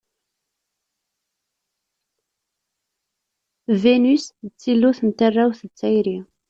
Vinus 3.83 4.25
d 4.45 4.47
tillut 4.59 4.99
n 5.03 5.09
tarrawt 5.17 5.61
d 5.67 5.71
tayri. 5.79 6.17